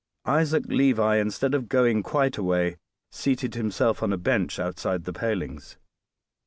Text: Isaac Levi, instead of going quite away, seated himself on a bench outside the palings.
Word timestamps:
Isaac 0.25 0.63
Levi, 0.67 1.17
instead 1.17 1.53
of 1.53 1.69
going 1.69 2.01
quite 2.01 2.35
away, 2.35 2.77
seated 3.11 3.53
himself 3.53 4.01
on 4.01 4.11
a 4.11 4.17
bench 4.17 4.57
outside 4.57 5.03
the 5.03 5.13
palings. 5.13 5.77